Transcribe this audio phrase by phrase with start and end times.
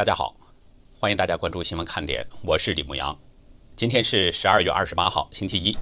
[0.00, 0.34] 大家好，
[0.98, 3.14] 欢迎大家关注新闻看点，我是李牧阳。
[3.76, 5.76] 今天是十二月二十八号，星期一。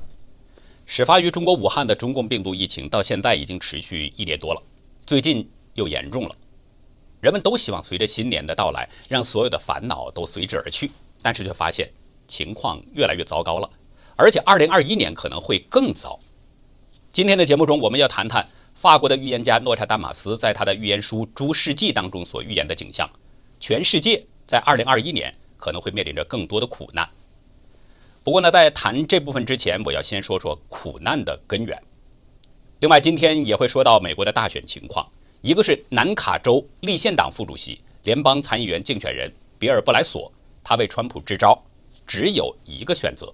[0.86, 4.62] 始发于中国武汉的中共病毒疫情到现在已经持续一年多了，
[5.06, 6.34] 最近又严重了。
[7.20, 10.90] 人们都希望随着新年的到来，让所有的烦恼都随之而去，
[11.22, 11.88] 但是却发现
[12.26, 13.70] 情况越来越糟糕了，
[14.16, 16.18] 而且二零二一年可能会更糟。
[17.12, 23.08] 今天的节目中，我们要谈谈法国的预言家诺查丹马斯在他的预言书《诸世纪》当中所预言的景象。
[23.60, 27.08] 全世界在二零二一年可能会面临着更多的苦难。
[28.22, 31.80] 不过呢，在谈这部分之前，我要先说说苦难的根源。
[32.80, 35.08] 另外，今天也会说到美国的大选情况。
[35.40, 40.30] 一个是南卡州立宪党副主席、联邦参议员竞选人比尔·布莱索，
[40.62, 41.60] 他为川普支招，
[42.06, 43.26] 只有一个选择；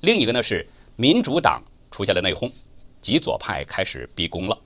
[0.00, 0.66] 另一个呢是
[0.96, 2.50] 民主党出现了内讧，
[3.00, 4.58] 极左派开始逼宫了。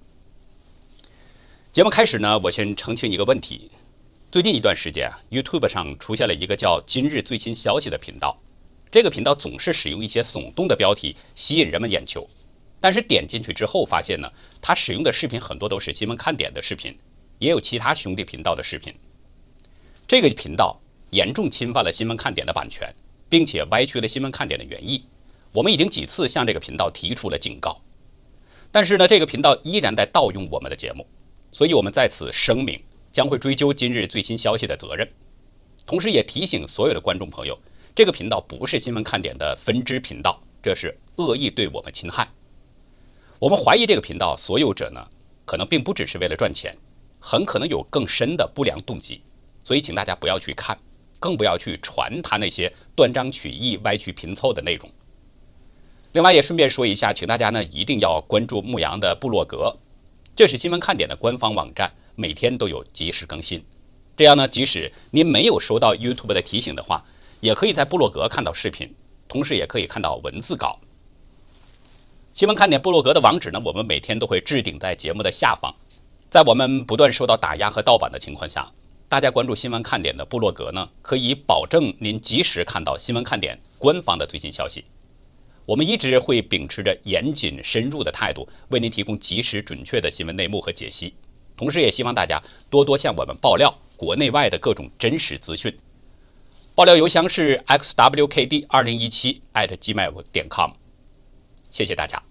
[1.72, 3.70] 节目开始呢，我先澄清一个问题。
[4.30, 8.38] 最近一段时间啊，YouTube 上出现了一个叫“今日最新消息”的频道。
[8.88, 12.28] 这个频道总是使用一些耸动的标题吸引人们眼球，
[12.78, 14.30] 但是点进去之后发现呢，
[14.62, 16.96] 它使用的视频很多都是新闻看点的视频，
[17.40, 18.94] 也有其他兄弟频道的视频。
[20.06, 20.78] 这个频道
[21.10, 22.94] 严重侵犯了新闻看点的版权，
[23.28, 25.02] 并且歪曲了新闻看点的原意。
[25.50, 27.80] 我们已经几次向这个频道提出了警告，
[28.70, 31.04] 但是呢，这个频道依然在盗用我们的节目，
[31.50, 32.80] 所以我们在此声明。
[33.12, 35.08] 将会追究今日最新消息的责任，
[35.86, 37.58] 同时也提醒所有的观众朋友，
[37.94, 42.28] 这个频道不是新闻看点的分支频道，这是恶意对我们侵害。
[43.40, 45.08] 我们怀疑这个频道所有者呢，
[45.44, 46.76] 可能并不只是为了赚钱，
[47.18, 49.22] 很可能有更深的不良动机，
[49.64, 50.78] 所以请大家不要去看，
[51.18, 54.88] 更不要去传他那些断章取义、歪曲拼凑的内容。
[56.12, 59.76] 另外也顺便说一下，请大家呢一定要关注牧羊的部落格，
[60.36, 61.92] 这是新闻看点的官方网站。
[62.20, 63.64] 每天都有及时更新，
[64.14, 67.02] 这样呢，即使您没有收到 YouTube 的提醒的话，
[67.40, 68.94] 也可以在部落格看到视频，
[69.26, 70.78] 同时也可以看到文字稿。
[72.34, 75.74] 新闻看点部落格的网址呢，我们每天都会置顶在节目的下方。
[76.28, 78.70] 在我们不断受到打压和盗版的情况下，
[79.08, 84.84] 大家关注新闻看点的部落格呢，可以保证您及时看到新闻看点官方的最新消息。
[85.66, 91.14] 我们一直会秉持着严谨深入的态度，为您提供及时准确的新闻内幕和解析。
[91.60, 95.76] 同时，也希望大家多多向我们爆料国内外的各种真实资讯。
[96.74, 100.70] 爆料邮箱是 xwkd 二零一七 @gmail 点 com。
[101.70, 102.22] 谢谢大家。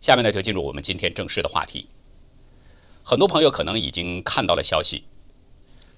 [0.00, 1.88] 下面呢，就进入我们今天正式的话题。
[3.02, 5.02] 很多朋友可能已经看到了消息：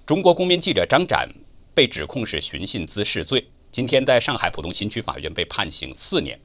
[0.07, 1.29] 中国公民记者张展
[1.75, 6.41] 被指控是寻衅滋事罪，今天在上海浦东新区法院被判刑四年。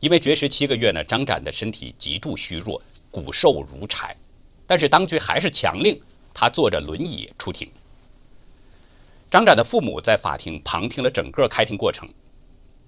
[0.00, 4.16] 因为绝食七个月呢，张展的身体极度虚弱，骨瘦如柴。
[4.68, 5.98] 但是当局还是强令
[6.32, 7.68] 他坐着轮椅出庭。
[9.30, 12.08] 张展的父母在法庭旁听了整个开庭过程。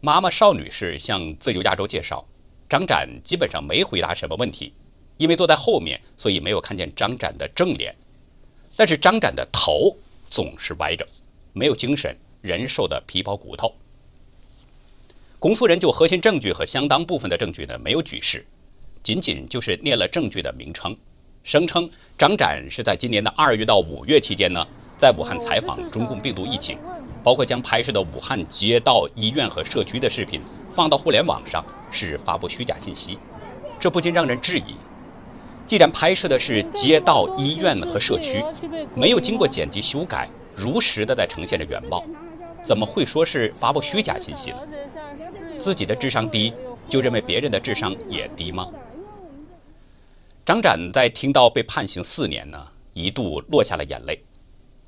[0.01, 2.25] 妈妈邵女士向自由亚洲介绍，
[2.69, 4.73] 张展基本上没回答什么问题，
[5.17, 7.97] 因为坐在后面，所以没有看见张展的正脸。
[8.77, 9.97] 但是张展的头
[10.31, 11.07] 总是歪着，
[11.53, 13.75] 没有精神，人瘦的皮包骨头。
[15.39, 18.47] 公诉人就核心证据和相当部分的证据呢，没有举示，
[19.03, 20.97] 仅仅就是念了证据的名称。
[21.43, 24.65] 声称张展是在今年的二月到五月期间呢，
[24.99, 26.79] 在武汉采访中共病毒疫情，
[27.23, 33.19] 包括将拍摄的武汉街道、医院和社区的视频放到互联网上，是发布虚假信息。
[33.79, 34.77] 这不禁让人质疑：
[35.65, 38.45] 既然拍摄的是街道、医院和社区，
[38.95, 42.05] 没有经过剪辑修改，如实的在呈现着原貌，
[42.63, 44.59] 怎么会说是发布虚假信息呢？
[45.57, 46.53] 自己的智商低，
[46.87, 48.67] 就认为别人的智商也低吗？
[50.51, 54.21] 张展在听到被判刑四年呢，一度落下了眼泪。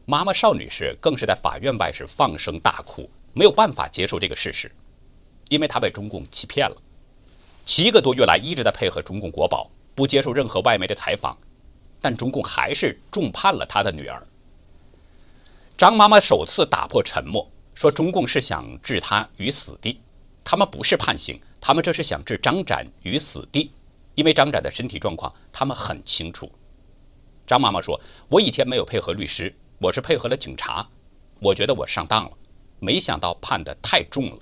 [0.07, 4.69] 妈妈邵女士更是在法院外是放声大哭，没有办法接受这个事实，
[5.51, 6.77] 因为她被中共欺骗了。
[7.65, 11.39] 七个多月来一直在配合中共国保，不接受任何外媒的采访，
[12.01, 14.21] 但中共还是重判了她的女儿。
[15.79, 20.01] 张妈妈首次打破沉默，说中共是想置她于死地，
[20.43, 23.71] 他们不是判刑，他们这是想置张展于死地。
[24.15, 26.51] 因为张展的身体状况，他们很清楚。
[27.47, 30.87] 张妈妈说：“我以前没有配合律师，我是配合了警察。
[31.41, 32.31] 我觉得我上当了，
[32.79, 34.39] 没想到判的太重了。”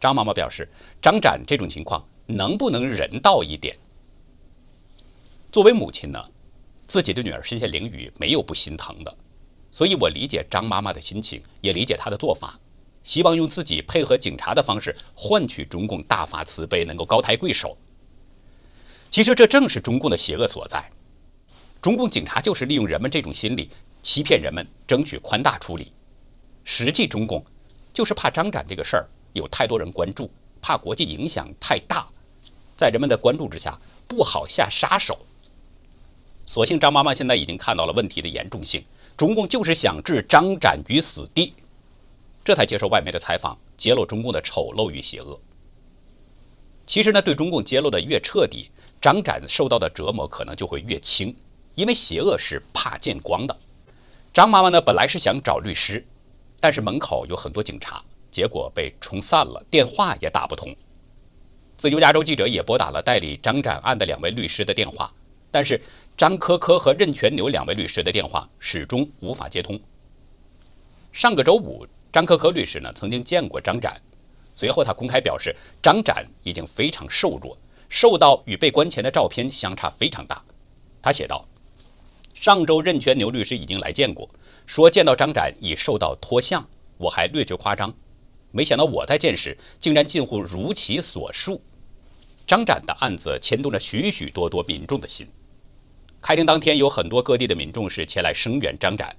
[0.00, 0.68] 张妈妈表示
[1.02, 3.76] ：“张展这种情况能不能人道一点？”
[5.50, 6.22] 作为母亲呢，
[6.86, 9.16] 自己的女儿身陷囹圄，没有不心疼的。
[9.70, 12.58] 所以我理解张妈妈的心情，也理解她的做法，
[13.02, 17.76] 希望用自己配合警察的方式换取中共大发慈悲，能够高抬贵手。
[19.10, 20.90] 其实这正是中共的邪恶所在。
[21.80, 23.70] 中共警察就是利用人们这种心理，
[24.02, 25.92] 欺骗人们，争取宽大处理。
[26.64, 27.44] 实际中共
[27.92, 32.06] 就是怕张展这个事儿有太多人关注，怕国际影响太大，
[32.76, 35.18] 在人们的关注之下不好下杀手。
[36.44, 38.84] 所幸张妈妈现在已经看到了问题的严重性，
[39.16, 41.52] 中共就是想置张展于死地，
[42.44, 45.40] 这才接受外媒的采访，揭露中共的丑陋与邪恶。
[46.86, 48.70] 其实呢，对中共揭露的越彻底，
[49.00, 51.34] 张展受到的折磨可能就会越轻，
[51.74, 53.56] 因为邪恶是怕见光的。
[54.32, 56.04] 张妈妈呢，本来是想找律师，
[56.60, 60.74] 但是门口有很多警察，结果被冲散了，电话也打不通。
[61.76, 65.12] 自由亚洲记者也拨打了代理张展案的两位律师的电话，
[65.50, 65.80] 但是。
[66.18, 69.78] 张科科和任全牛两位律师的电话始终无法接通。
[71.12, 74.02] 上个周五，张科科律师呢曾经见过张展，
[74.52, 77.56] 随后他公开表示，张展已经非常瘦弱，
[77.88, 80.42] 受到与被关前的照片相差非常大。
[81.00, 81.46] 他写道
[82.34, 84.28] ：“上周任全牛律师已经来见过，
[84.66, 86.68] 说见到张展已受到脱相，
[86.98, 87.94] 我还略觉夸张。
[88.50, 91.62] 没想到我在见时，竟然近乎如其所述。
[92.46, 95.26] 张展的案子牵动着许许多多民众的心。”
[96.20, 99.14] 开庭当天，有很多各地的民众是前来声援张展，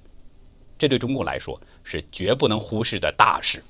[0.78, 3.64] 这对中共来说是绝不能忽视的大事。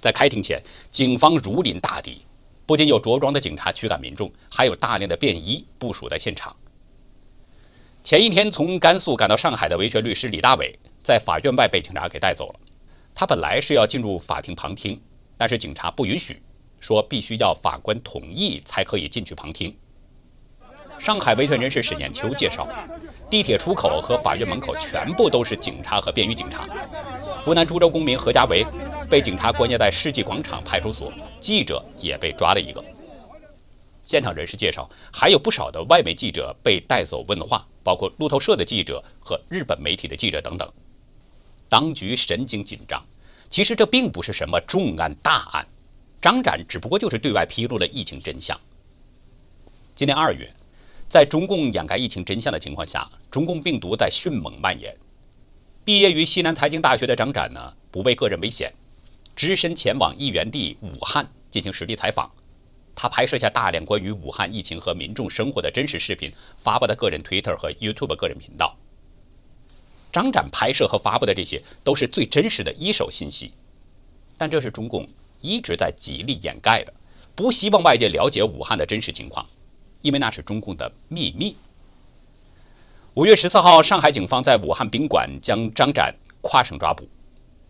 [0.00, 2.22] 在开庭前，警方如临大敌，
[2.66, 6.54] 不仅有着装的警察驱赶民众，还有大量的便衣部署在现场。
[8.02, 12.54] 前一天从甘肃赶到上海的维权律师李大伟，在法院外被警察给带走了。
[13.14, 15.00] 他本来是要进入法庭旁听，
[15.36, 16.42] 但是警察不允许，
[16.80, 19.74] 说必须要法官同意才可以进去旁听。
[20.98, 22.68] 上海维权人士沈念秋介绍，
[23.28, 26.68] 地铁出口和法院门口全部都是警察和便衣警察。
[27.44, 28.64] 湖南株洲公民何家维
[29.14, 32.84] 被警察关押在世纪广场派出所，记者也被抓了一个。
[34.02, 40.68] 现场人士介绍，还有不少的外媒记者被带走问话，包括路透社的记者和日本媒体的记者等等。
[41.68, 43.00] 当局神经紧张，
[43.48, 45.64] 其实这并不是什么重案大案，
[46.20, 48.58] 张展只不过就是对外披露了疫情真相。
[49.94, 50.52] 今年二月。
[51.08, 54.92] 在中共掩盖疫情真相的情况下，中共病毒在迅猛蔓延。
[55.84, 58.72] 毕业于西南财经大学的张展呢，不畏个人危险，
[59.34, 62.30] 只身前往疫源地武汉进行实地采访。
[62.94, 68.76] 他拍摄下大量关于武汉疫情和民众生活的真实视频，发布在个人 Twitter 和 YouTube 个人频道。
[70.12, 73.52] 张展拍摄和发布的这些都是最真实的一手信息，
[74.38, 75.08] 但这是中共
[75.40, 76.94] 一直在极力掩盖的，
[77.34, 79.44] 不希望外界了解武汉的真实情况。
[80.02, 81.56] 因为那是中共的秘密。
[83.14, 87.08] 五月十四号，上海警方在武汉宾馆将张展跨省抓捕，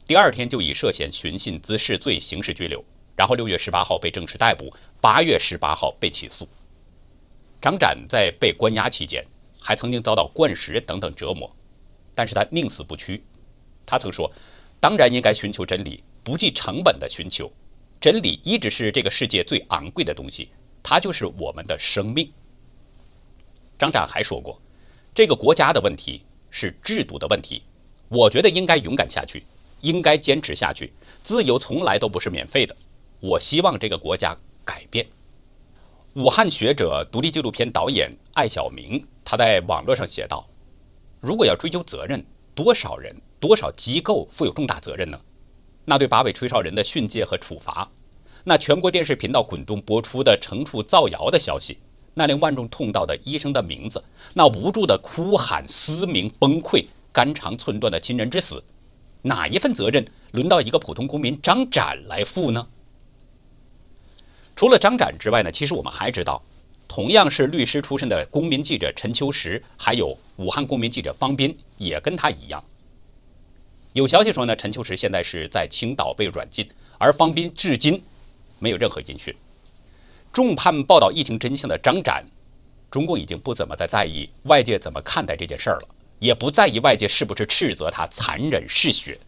[0.06, 2.85] 第二天就以涉嫌寻衅滋事罪刑事拘留，
[3.17, 4.71] 然后六月十八号被正式逮捕，
[5.01, 6.47] 八月十八号被起诉。
[7.61, 9.25] 张展在被关押期间，
[9.59, 11.51] 还曾经遭到灌食等等折磨，
[12.15, 13.25] 但是他宁死不屈。
[13.87, 14.31] 他曾说
[14.79, 17.51] ：“当然应该寻求真理，不计成本的寻求
[17.99, 20.51] 真理，一直是这个世界最昂贵的东西。”
[20.87, 22.31] 它就是我们的生命。
[23.79, 24.61] 张展还说过，
[25.15, 27.62] 这个国家的问题是制度的问题。
[28.11, 29.43] 我觉得应该勇敢下去，
[29.85, 30.93] 应该坚持下去。
[31.23, 32.75] 自由从来都不是免费的。
[33.21, 35.07] 我希望这个国家改变。
[36.15, 40.47] 武汉学者、独立纪录片导演艾晓明，他在网络上写道
[41.20, 45.20] ：“如果要追究责任，多少人、多少机构负有重大责任呢？
[45.85, 47.89] 那对八位吹哨人的训诫和处罚。”
[48.47, 51.79] 那全国电视频道滚动播出的惩处造谣的消息，
[52.13, 54.05] 那令万众痛悼的医生的名字，
[54.35, 58.63] 那无助的哭喊、嘶鸣、崩溃、肝肠寸断的亲人之死，
[59.25, 62.67] 哪一份责任轮到一个普通公民张展来负呢？
[64.55, 66.43] 除了张展之外呢，其实我们还知道，
[66.87, 72.63] 同样是律师出身的公民记者陈秋实，还有武汉公民记者方斌，也跟他一样。
[73.95, 78.03] 有消息说呢，陈秋实现在是在青岛被软禁，而方斌至今。
[78.59, 79.35] 没有任何音讯。
[80.33, 82.25] 重判报道疫情真相的张展，
[82.91, 85.89] 中共已经不怎么再在意外界怎么看待这件事儿了，
[86.25, 89.19] 也不在意外界是不是斥责他残忍嗜血。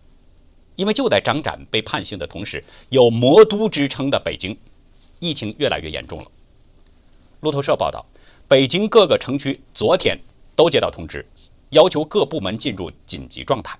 [0.76, 4.56] 因为就在张展被判刑的同时，有“魔都”之称的北京，
[5.20, 6.30] 疫情越来越严重了。
[7.40, 8.04] 路透社报道，
[8.48, 10.18] 北京各个城区昨天
[10.54, 11.24] 都接到通知，
[11.70, 13.78] 要求各部门进入紧急状态，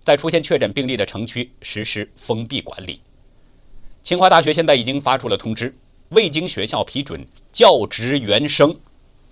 [0.00, 3.00] 在出现确诊病例的城区实施封闭管理。
[4.02, 5.74] 清华大学现在已经发出了通知，
[6.10, 8.74] 未经学校批准，教职员生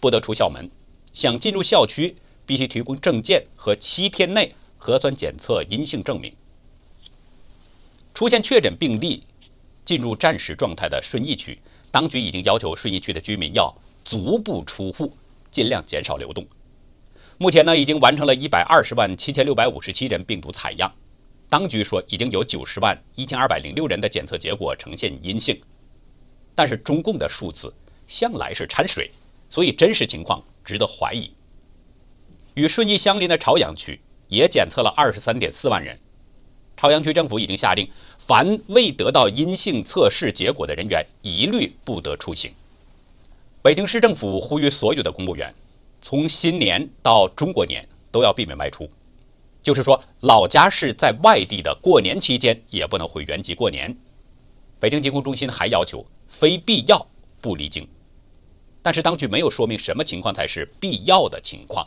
[0.01, 0.71] 不得出校门。
[1.15, 2.15] 想进入校区，
[2.49, 6.35] 必须提供证件和七天内核酸检测阴性证明。
[8.15, 9.23] 出现确诊病例，
[9.85, 11.59] 进入战时状态的顺义区，
[11.91, 15.13] 当局已经要求顺义区的居民要足不出户，
[15.51, 16.47] 尽量减少流动。
[17.37, 20.91] 目前呢，已经完成了一百二十万七千六百五十七人病毒采样，
[21.51, 25.61] 当局说已经有九十万一千二百零六人的检测结果呈现阴性，
[26.55, 27.75] 但是中共的数字
[28.07, 29.11] 向来是掺水，
[29.51, 31.31] 所以真实情况值得怀疑。
[32.59, 35.97] 与顺义相邻的朝阳区也检测了二十三点四万人，
[36.77, 37.89] 朝阳区政府已经下令，
[38.19, 42.53] 凡未得到阴性测试结果的人员一律不得出行。
[43.63, 45.55] 北京市政府呼吁所有的公务员。
[46.01, 48.89] 从新年到中国年都要避免外出，
[49.63, 53.97] 就是说老家是在外地的，过年期间也不能回原籍过年。
[54.81, 57.07] 北京疾控中心还要求非必要
[57.41, 57.87] 不离京，
[58.83, 61.87] 但是当局没有说明什么情况才是必要的情况。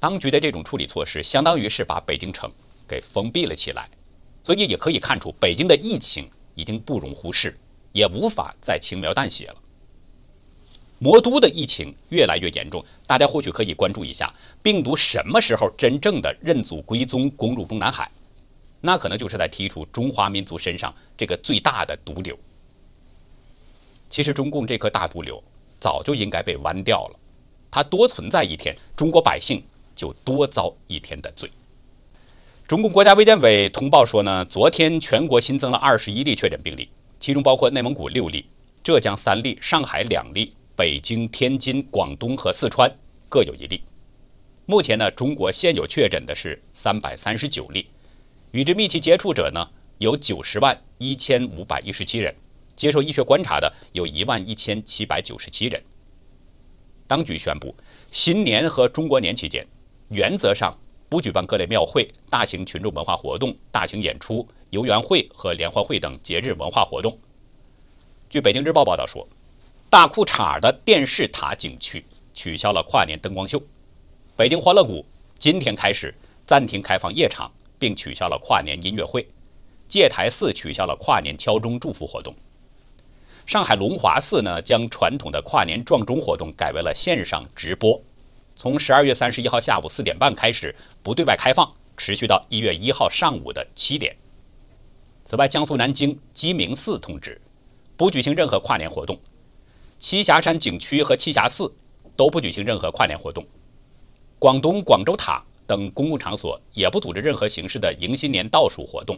[0.00, 2.50] 当局的这种处理措施，相当于是把北京城
[2.86, 3.88] 给封闭了起来，
[4.42, 7.58] 所以也可以看出北京的疫情已经不容忽视，
[7.92, 9.56] 也无法再轻描淡写了。
[11.00, 18.10] 魔都的疫情越来越严重，大家或许可以关注一下病毒什么时候真正的认祖归宗，攻入中南海？
[18.80, 22.38] 那可能就是在剔除中华民族身上这个最大的毒瘤。
[24.08, 25.42] 其实中共这颗大毒瘤
[25.78, 27.18] 早就应该被剜掉了，
[27.70, 29.62] 它多存在一天，中国百姓
[29.98, 31.50] 就多遭一天的罪。
[32.68, 36.88] 中共国家卫健委通报说呢，昨天全国新增了二十一例确诊病例，
[37.18, 38.46] 其中包括内蒙古六例、
[38.84, 40.52] 浙江三例、上海两例。
[40.76, 42.88] 北京、天津、广东和四川
[43.28, 43.82] 各有一例。
[44.64, 47.88] 目前呢，中国现有确诊的是三百三十九例，
[48.52, 52.32] 与之密切接触者呢有九十万一千五百一十七人，
[52.76, 55.82] 接受医学观察的有一万一千七百九十七人。
[57.08, 57.74] 当局宣布，
[58.12, 59.66] 新年和中国年期间，
[60.08, 60.76] 原则上
[61.08, 67.18] 不举办各类庙会、大型群众文化活动、大型演出、游园会和联欢会等节日文化活动。
[68.28, 69.26] 据北京日报报道说。
[69.90, 73.58] 大裤衩的电视塔景区取消了跨年灯光秀，
[74.36, 75.02] 北京欢乐谷
[75.38, 79.26] 今天开始暂停开放夜场，并取消了跨年音乐会。
[79.88, 82.34] 戒台寺取消了跨年敲钟祝福活动。
[83.46, 87.98] 上海龙华寺呢，将传统的跨年撞钟活动改为了线上直播，
[88.60, 94.16] 从十二月三十一号下午四点半开始不对外开放，持续到一月一号上午的七点。
[95.24, 97.40] 此外，江苏南京鸡鸣寺通知
[97.96, 99.16] 不举行任何跨年活动。
[100.00, 101.72] 栖霞山景区和栖霞寺
[102.16, 103.46] 都不举行任何跨年活动，
[104.40, 109.16] 广东广州塔等公共场所也不组织任何形式的迎新年倒数活动。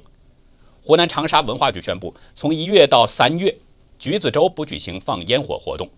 [0.83, 3.57] 湖南长沙文化局宣布，从一月到三月，
[3.99, 5.89] 橘子洲不举行放烟火活动。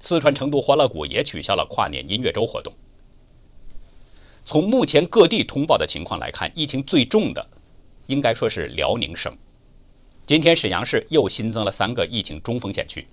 [0.00, 2.72] 四川成都欢乐谷也取消了跨年音乐周活动。
[4.44, 7.46] 从目前各地通报的情况来看，疫情最重的
[8.06, 9.36] 应该说是辽宁省。
[10.26, 13.06] 今天沈阳市又新增了三个疫情中风险区。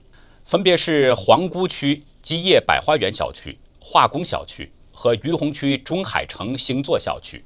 [0.43, 7.43] 分别是皇姑区基业百花园小区、化工小区和于洪区中海城星座小区。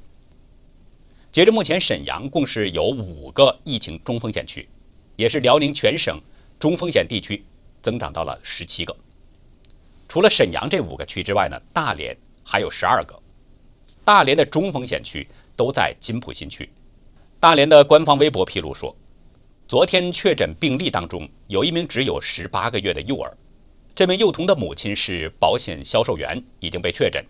[1.32, 4.70] 截至目前，沈阳共是有五个疫情中风险区，
[5.16, 6.22] 也是辽宁全省
[6.60, 7.44] 中风险地区
[7.82, 8.96] 增长到了十七个。
[10.12, 12.14] 除了沈阳这五个区之外呢，大连
[12.44, 13.18] 还有十二个。
[14.04, 15.26] 大连的中风险区
[15.56, 16.70] 都在金浦新区。
[17.40, 18.94] 大连的官方微博披露说。
[19.70, 23.32] 昨天确诊病例当中，有一名只有十八个月的幼儿。
[23.96, 27.26] 这名幼童的母亲是保险销售员，已经被确诊。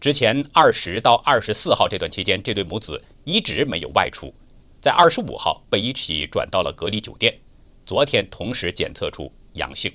[0.00, 4.34] 之前二十到二十四号这段期间，这对母子一直没有外出。
[4.80, 7.38] 在二十五号被一起转到了隔离酒店，
[7.84, 9.92] 昨天同时检测出阳性。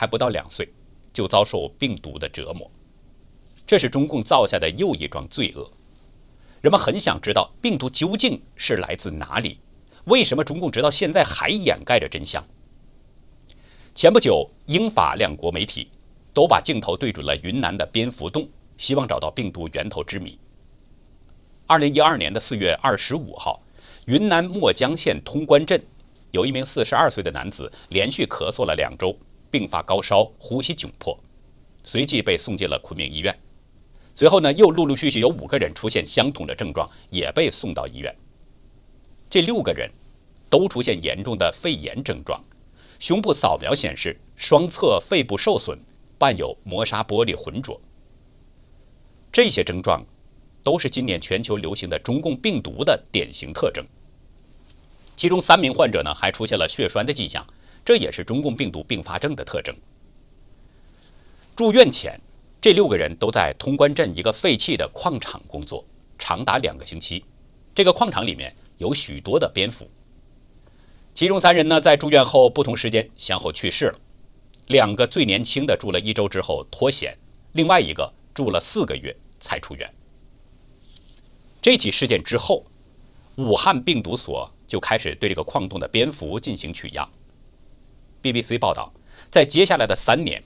[0.00, 0.66] 还不到两岁，
[1.12, 2.70] 就遭受病毒的折磨，
[3.66, 5.70] 这是中共造下的又一桩罪恶。
[6.62, 9.58] 人们很想知道病毒究竟是来自哪里。
[10.06, 12.42] 为什么中共直到现在还掩盖着真相？
[13.94, 15.90] 前不久，英法两国媒体
[16.32, 20.38] 都把镜头对准了云南的蝙蝠洞，希望找到病毒源头之谜。
[21.66, 23.60] 二零一二年的四月二十五号，
[24.06, 25.78] 云南墨江县通关镇
[26.30, 29.14] 有一名四十二岁的男子连续咳嗽了两周，
[29.50, 31.18] 并发高烧、呼吸窘迫，
[31.82, 33.38] 随即被送进了昆明医院。
[34.14, 38.14] 随后呢，又陆陆续续有五个人出现相同的症状，也被送到医院。
[39.28, 39.90] 这六个人。
[40.50, 42.42] 都出现严重的肺炎症状，
[42.98, 45.78] 胸部扫描显示双侧肺部受损，
[46.18, 47.80] 伴有磨砂玻璃浑浊。
[49.30, 50.04] 这些症状
[50.64, 53.86] 都是今年全球流行的中共病毒的典型特征。
[55.16, 57.46] 其中三名患者呢还出现了血栓的迹象，
[57.84, 59.74] 这也是中共病毒并发症的特征。
[61.56, 62.20] 住院前，
[62.60, 65.84] 这六个人都在通关镇一个废弃的矿场工作，
[66.18, 67.24] 长达两个星期。
[67.74, 69.88] 这个矿场里面有许多的蝙蝠。
[71.14, 73.98] 其中三人呢，在住院后不同时间先后去世了。
[74.68, 77.18] 两个最年轻的住了一周之后脱险，
[77.52, 79.92] 另外一个住了四个月才出院。
[81.60, 82.64] 这起事件之后，
[83.36, 87.10] 武汉病毒所就开始对这个矿洞的蝙蝠进行取样。
[88.22, 88.92] BBC 报道，
[89.30, 90.42] 在接下来的三年，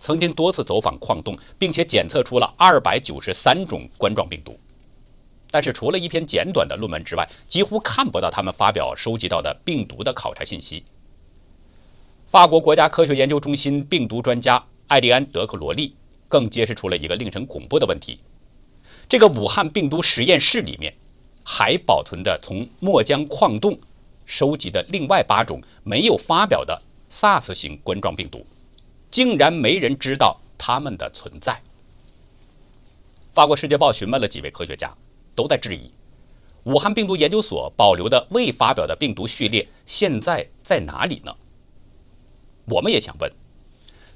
[0.00, 4.58] 曾经多次走访矿洞，并且检测出了二百九十三种冠状病毒。
[5.50, 10.84] 但是，除了一篇简短的论文之外，几乎看不到他们发表收集到的病毒的考察信息。
[12.28, 15.96] 法国国家科学研究中心病毒专家艾利安·德克罗利
[16.28, 18.20] 更揭示出了一个令人恐怖的问题：
[19.08, 20.94] 这个武汉病毒实验室里面
[21.42, 23.76] 还保存着从墨江矿洞
[24.24, 26.80] 收集的另外八种没有发表的。
[27.10, 28.46] SARS 型冠状病毒，
[29.10, 31.60] 竟然没人知道它们的存在。
[33.32, 34.94] 法国《世界报》询问了几位科学家，
[35.34, 35.90] 都在质疑
[36.64, 41.34] 武汉病毒研究所保留的未发表的病毒序列现在在哪里呢？
[42.66, 43.32] 我们也想问，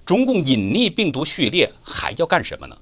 [0.04, 2.76] 中共隐匿病毒序列还要干什么呢？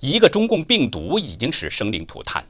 [0.00, 2.46] 一个中共病毒已经使生灵涂炭，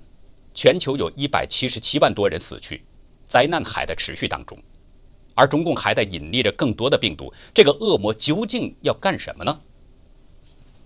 [0.52, 2.84] 全球有一百七十七万多人死去，
[3.26, 4.56] 灾难还在持续当中。
[5.34, 9.60] 而中共还在隐匿着更多的病毒，这个恶魔究竟要干什么呢？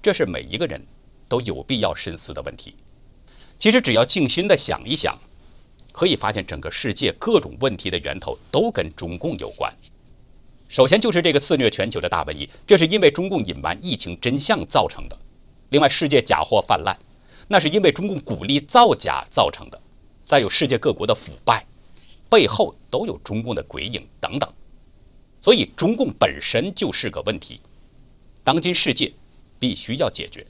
[0.00, 0.80] 这是每一个人
[1.28, 2.74] 都有必要深思的问题。
[3.58, 5.18] 其实，只要静心的想一想，
[5.92, 9.72] 可以发现整个世界各种问题的源头都跟中共有关。
[10.68, 15.16] 首先就是这个肆虐全球的大瘟疫，这是因为中共隐瞒疫情真相造成的；
[15.70, 16.96] 另外，世界假货泛滥，
[17.48, 19.78] 那是因为中共鼓励造假造成的；
[20.24, 21.66] 再有世界各国的腐败。
[22.30, 24.52] 背后都有中共的鬼影等等，
[25.40, 27.60] 所以中共本身就是个问题。
[28.44, 29.12] 当今世界
[29.58, 30.46] 必须要解决，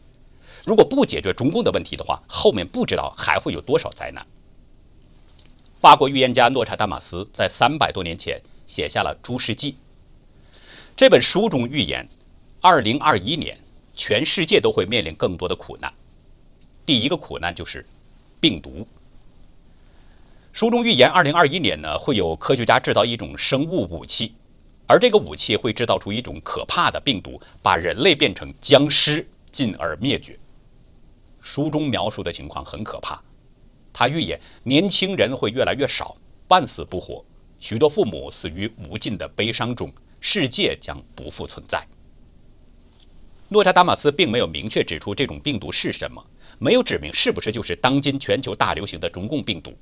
[0.64, 4.26] 如果不解决中共的问题的话，后面不知道还会有多少灾难。
[5.74, 9.72] 法国预言家诺查丹马斯在三百多年前写下了《诸世纪》
[10.96, 12.08] 这本书中预言，
[12.60, 13.56] 二零二一年
[13.94, 15.92] 全世界都会面临更多的苦难。
[16.84, 17.86] 第一个苦难就是
[18.40, 18.86] 病毒。
[20.58, 24.32] 书中预言，二零二一年呢，会有科学家制造一种生物武器，
[24.88, 30.36] 而这个武器会制造出一种可怕的病毒，把人类变成僵尸，进而灭绝。
[31.40, 33.22] 书中描述的情况很可怕，
[33.92, 36.16] 他预言年轻人会越来越少，
[36.48, 37.24] 半死不活，
[37.60, 41.86] 许多父母死于无尽的悲伤中，世界将不复存在。
[43.50, 46.20] 诺查达马斯并没有明确指出这种病毒是什么，
[46.58, 49.72] 没有指明是不是就是当今全球大流行的中共病毒。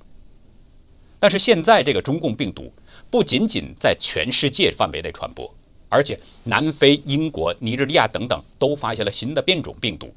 [1.19, 2.73] 但是现在这个中共病毒
[3.11, 5.53] 不仅仅在全世界范围内传播，
[5.89, 10.13] 而且南非、英国、尼日利亚等等都发现了新的变种病毒。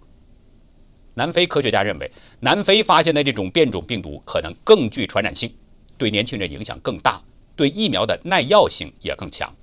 [1.16, 5.54] 南非科学家认为，南非发现的这种变种病毒可能更具传染性，
[5.98, 7.22] 对年轻人影响更大，
[7.56, 9.50] 对疫苗的耐药性也更强。《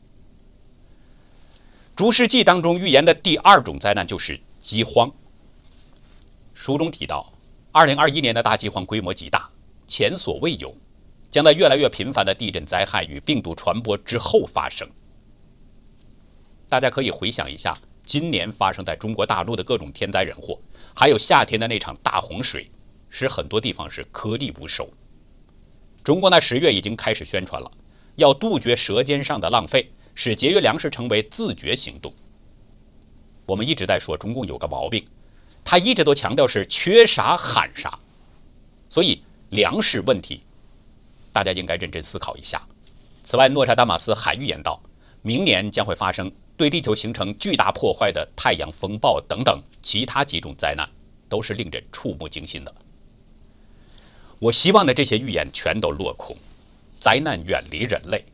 [1.95, 5.11] 诸世纪》当中预言的第二种灾难就是饥荒。
[6.53, 7.33] 书中提到
[7.73, 9.49] ，2021年的大饥荒规模极大，
[9.87, 10.75] 前所未有。
[11.37, 14.89] 将在越来越频繁的地震灾害与病毒传播之后发生。
[16.67, 20.59] 大家可以回想一下，今年发生在中国大陆的各种天灾人祸，
[20.95, 22.71] 还有夏天的那场大洪水，
[23.11, 24.89] 使很多地方是颗粒无收。
[26.03, 27.71] 中国在十月已经开始宣传了，
[28.15, 32.11] 要杜绝舌尖上的浪费，使节约粮食成为自觉行动。
[33.45, 35.05] 我们一直在说中共有个毛病，
[35.63, 37.99] 他一直都强调是缺啥喊啥，
[38.89, 39.21] 所以
[39.51, 40.41] 粮食问题。
[41.37, 42.67] 大家应该认真思考一下。
[43.23, 44.81] 此外，诺查丹马斯还预言到，
[45.21, 50.89] 明年将会发生对地球形成巨大破坏的太阳风暴等等其他几种灾难，
[51.29, 52.75] 都是令人触目惊心的。
[54.39, 56.35] 我希望的这些预言全都落空，
[56.99, 58.25] 灾难远离人类。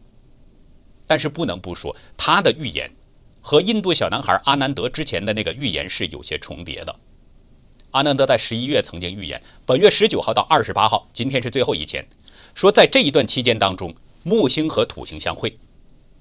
[1.08, 2.88] 但是不能不说，他的预言
[3.40, 6.94] 和印度小男孩阿南德之前的那个预言是有些重叠的。
[7.90, 12.06] 阿南德在十一月曾经预言，本月十九号到二十八号，今天是最后一天。
[12.54, 15.56] 说，在这一段期间当中，木星和土星相会，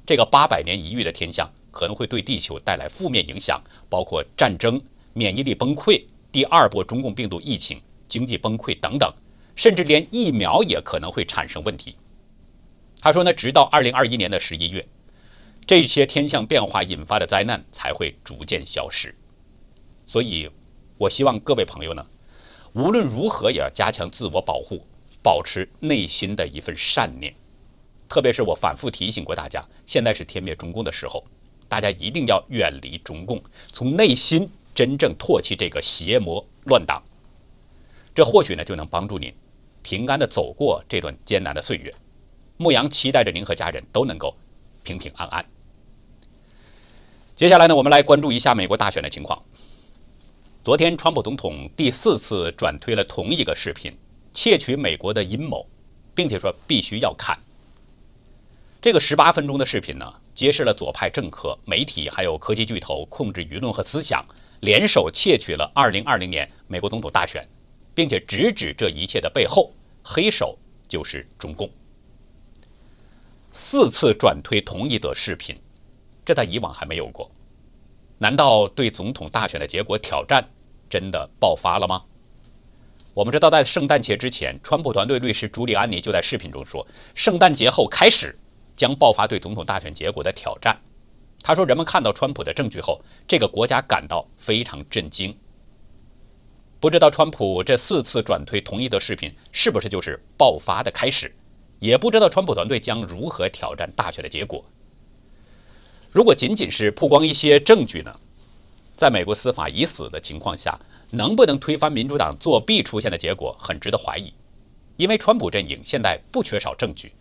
[0.05, 4.81] 这个八百年一遇的天象可能会对地球带来负面影响，包括战争、
[5.13, 9.11] 免疫力崩溃、第二波中共病毒疫情、经济崩溃等等，
[9.55, 11.95] 甚至连疫苗也可能会产生问题。
[13.01, 14.87] 他说呢，直到二零二一年的十一月，
[15.67, 19.13] 这些天象变化引发的灾难才会逐渐消失。
[20.05, 20.49] 所以，
[20.97, 22.05] 我希望各位朋友呢，
[22.73, 24.85] 无论如何也要加强自我保护。
[25.23, 27.33] 保持内心的一份善念，
[28.09, 31.23] 特别是我反复提醒过大家，现在是天灭中共的时候，
[31.69, 37.01] 大家一定要远离中共，从内心真正唾弃这个邪魔乱党，
[38.15, 39.33] 这或许呢就能帮助您
[39.83, 41.93] 平安的走过这段艰难的岁月。
[42.57, 44.35] 牧羊期待着您和家人都能够
[44.83, 45.45] 平平安安。
[47.35, 49.41] 接下来呢，我们来关注一下美国大选的情况。
[50.63, 53.91] 昨天，川普总统第四次转推了同一个视频，
[54.33, 55.65] 窃取美国的阴谋，
[56.15, 57.37] 并且说必须要看。
[58.81, 64.25] 这个十八分钟的视频呢，揭示了左派政客、媒体还有科技巨头控制舆论和思想，
[64.61, 67.47] 联手窃取了二零二零年美国总统大选，
[67.93, 69.71] 并且直指这一切的背后
[70.03, 71.69] 黑手就是中共。
[73.51, 75.55] 四次转推同一则视频，
[76.25, 77.29] 这在以往还没有过。
[78.17, 80.47] 难道对总统大选的结果挑战
[80.89, 82.03] 真的爆发了吗？
[83.13, 88.33] 我们知道，在圣诞节之前，川普团队律师朱利安尼就在视频中说，圣诞节后开始
[88.75, 90.79] 将爆发对总统大选结果的挑战。
[91.43, 95.35] 他说，人们看到川普的证据后，这个国家感到非常震惊。
[96.79, 101.33] 不知道川普这四次转推同一的视频是不是就是爆发的开始？
[101.79, 104.63] 也不知道川普团队将如何挑战大选的结果。
[106.11, 108.19] 如果仅仅是曝光一些证据呢？
[109.01, 114.31] 在美国司法已死的情况下，能不能推翻民主党作弊出现的结果，很值得怀疑。
[114.95, 117.11] 因为川普阵营现在不缺少证据，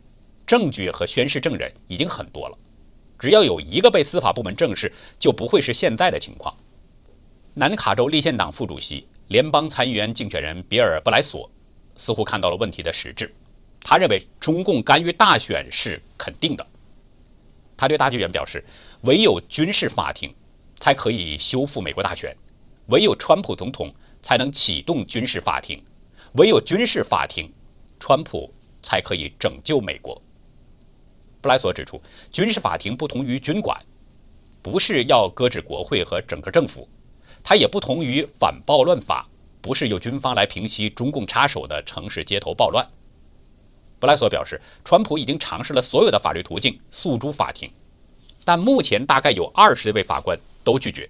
[0.46, 2.58] 证据和宣誓证人已经很多了。
[3.18, 6.54] 只要有一个被司法部门证实，就不会是现在的情况。
[7.54, 11.50] 南卡州立宪党副主席、联邦参议员竞选人比尔·布莱索
[11.96, 13.34] 似乎看到了问题的实质，
[13.80, 16.66] 他认为中共干预大选是肯定的。
[17.74, 18.62] 他对大剧院表示，
[19.04, 20.30] 唯有军事法庭
[20.80, 22.34] 才可以修复美国大选，
[22.86, 25.80] 唯有川普总统才能启动军事法庭，
[26.32, 27.52] 唯有军事法庭，
[28.00, 28.50] 川普
[28.82, 30.20] 才可以拯救美国。
[31.42, 32.00] 布莱索指出，
[32.32, 33.78] 军事法庭不同于军管，
[34.62, 36.88] 不是要搁置国会和整个政府，
[37.44, 39.28] 它也不同于反暴乱法，
[39.60, 42.86] 不是由军方来平息中共插手的城市街头暴乱。
[43.98, 47.70] 布莱索表示，川普已经尝试了所有的法律途径诉诸法庭，
[48.46, 51.08] 但目前大概有二十位法官都拒绝。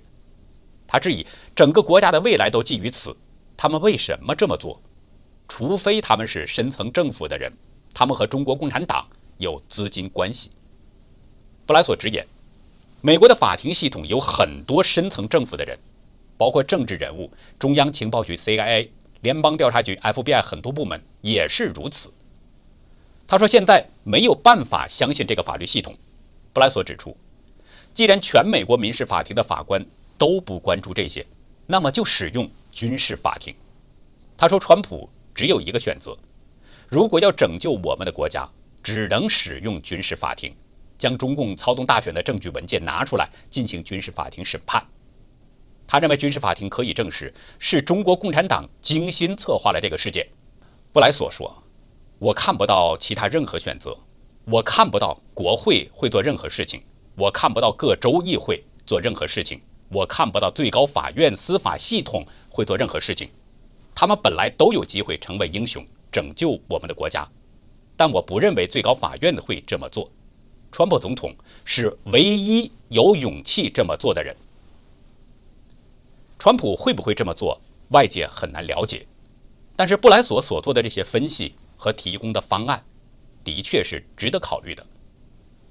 [0.86, 3.16] 他质疑整个国家的未来都寄于此，
[3.56, 4.80] 他们为什么这么做？
[5.48, 7.52] 除非他们是深层政府的人，
[7.92, 9.06] 他们和中国共产党
[9.38, 10.50] 有资金关系。
[11.66, 12.26] 布莱索直言，
[13.00, 15.78] 美国的法庭系统有很多深层政府的人，
[16.36, 18.88] 包括政治人物、中央情报局 （CIA）、
[19.20, 22.12] 联邦调查局 （FBI） 很多部门也是如此。
[23.26, 25.96] 他说：“现在没有办法相信这个法律系统。”
[26.52, 27.16] 布莱索指出，
[27.92, 29.84] 既然全美国民事法庭的法官
[30.16, 31.26] 都不关注这些，
[31.66, 33.54] 那么就使用军事法庭。
[34.36, 36.16] 他说：“川普只有一个选择，
[36.88, 38.48] 如果要拯救我们的国家，
[38.82, 40.54] 只能使用军事法庭，
[40.98, 44.84] 将中共操纵大选的证据文件拿出来进行军事法庭审判。”
[45.86, 50.26] 他认为军事法庭可以证实是中国共产党精心策划了这个事件。
[50.92, 51.62] 布莱索说。
[52.20, 53.96] 我看不到其他任何选择，
[54.44, 56.82] 我看不到国会会做任何事情，
[57.14, 63.28] 我看不到各州议会做任何事情，我看不到最高法院司法系统会做任何事情。
[63.94, 67.28] 他们本来都有机会成为英雄，拯救我们的国家，
[67.96, 70.10] 但我不认为最高法院会这么做。
[70.72, 74.34] 川普总统是唯一有勇气这么做的人。
[76.38, 79.06] 川普会不会这么做，外界很难了解，
[79.76, 81.54] 但是布莱索所做的这些分析。
[81.82, 82.84] 和提供的方案，
[83.42, 84.86] 的确是值得考虑的。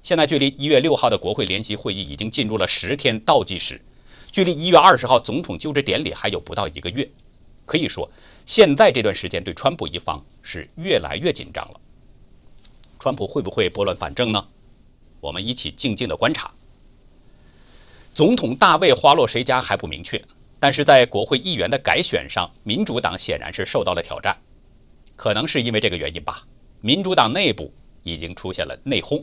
[0.02, 3.80] 现在距离一月六号的国会联席会议已经进入了十天倒计时，
[4.32, 7.08] 距离一月二十号总统就职典礼还有不到一个月。
[7.66, 8.10] 可以说，
[8.46, 11.80] 现在这段时间对川普一方是越来越紧张了。
[12.98, 14.44] 川普会不会拨乱反正呢？
[15.20, 16.50] 我们一起静静的观察。
[18.14, 20.20] 总统大位花落谁家还不明确，
[20.58, 24.36] 但是在国会议员的改选上，民主党显然是受到了挑战。
[25.14, 26.46] 可能是因为这个原因吧，
[26.80, 29.22] 民主党内部已经出现了内讧。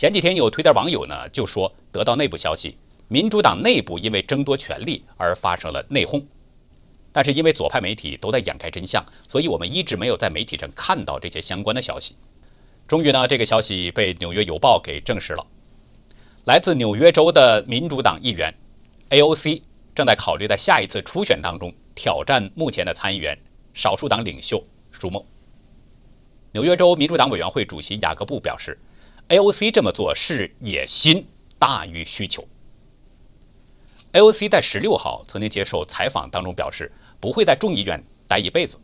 [0.00, 2.74] 前几天有推特网友呢就说得到内部消息，
[3.08, 6.24] 民主党内部因为争夺权力而发生了内讧。
[7.12, 12.16] 但是因为左派媒体都在掩盖真相，所以我们一直没有在媒体上看到这些相关的消息。
[12.88, 15.46] 终于呢，这个消息被《纽约邮报》给证实了。
[16.44, 18.54] 来自纽约州的民主党议员
[19.10, 19.60] AOC
[19.94, 23.38] 正在考虑在下一次初选当中挑战目前的参议员。
[23.74, 25.22] 少数党领袖舒默，
[26.52, 28.78] 纽约州民主党委员会主席雅各布表示
[29.30, 31.26] ，AOC 这么做是野心
[31.58, 32.46] 大于需求。
[34.12, 38.78] AOC 在十六号曾经接受采访当中表示，不会在众议院待一辈子。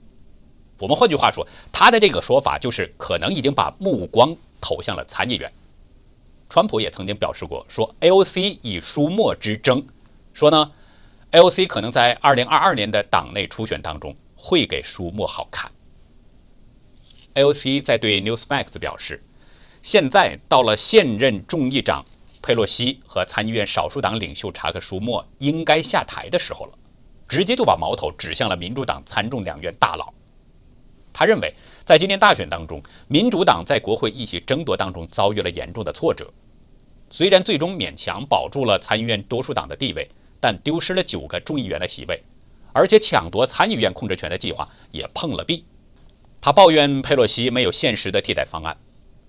[0.79, 5.53] 我们换句话说，他的这个说法就是可能已经把目光投向了参议院。
[6.49, 9.85] 川普也曾经表示过，说 AOC 以舒默之争，
[10.33, 10.73] 说呢
[11.33, 14.17] ，AOC 可能在二零二二年的党内初选当中。
[14.39, 15.73] 会给舒默好看。
[17.35, 19.21] AOC 在对 Newsmax 表示，
[19.87, 22.05] 现在到了现任众议长
[22.43, 26.73] 佩洛西和参议院少数党领袖查克·舒默应该下台的时候了。
[27.29, 30.13] 直接就把矛头指向了民主党参众两院大佬。
[31.13, 36.29] 他认为，在今年大选当中，民主党在国会议席争夺当中遭遇了严重的挫折。
[37.09, 42.21] 虽然最终勉强保住了参议院多数党的地位，但丢失了九个众议员的席位，
[42.73, 45.65] 而且抢夺参议院控制权的计划也碰了壁。
[46.41, 48.77] 他抱怨佩洛西没有现实的替代方案，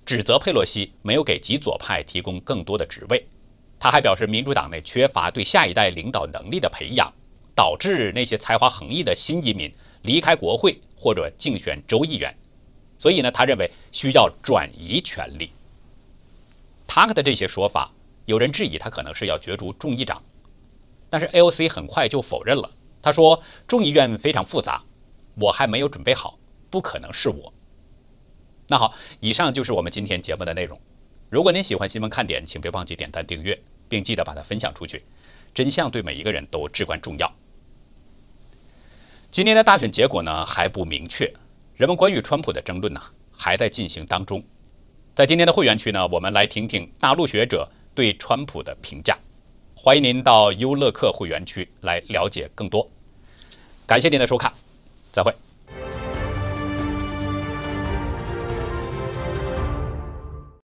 [0.07, 3.23] 指责佩洛西没有给极左派提供更多的职位。
[3.79, 7.13] 他还表示，民主党内缺乏对下一代领导能力的培养，
[7.53, 10.75] 导致那些才华横溢的新移民离开国会。
[10.99, 12.35] 或者竞选州议员，
[12.97, 15.51] 所以呢，他认为需要转移权力。
[16.87, 17.91] 他的这些说法，
[18.25, 20.19] 有人质疑他可能是要角逐众议长，
[21.07, 22.71] 但是 AOC 很快就否认了。
[22.99, 24.81] 他说：“众议院非常复杂，
[25.35, 26.39] 我还没有准备好，
[26.71, 27.53] 不可能是我。”
[28.69, 30.79] 那好，以上就是我们今天节目的内容。
[31.29, 35.03] 如果您喜欢新闻看点，请别忘记点赞订阅，并记得把它分享出去。
[35.53, 37.33] 真相对每一个人都至关重要。
[39.31, 41.33] 今年的大选结果呢还不明确，
[41.75, 43.01] 人们关于川普的争论呢
[43.31, 44.43] 还在进行当中。
[45.15, 49.17] 在今天的会员区呢，我们来听听大陆学者对川普的评价。
[49.75, 52.87] 欢迎您到优乐客会员区来了解更多。
[53.85, 54.51] 感谢您的收看，
[55.11, 55.33] 再会。